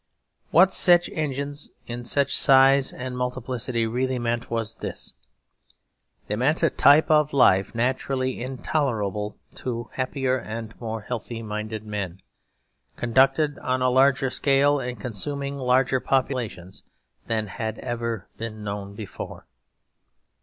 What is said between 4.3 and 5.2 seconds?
was this: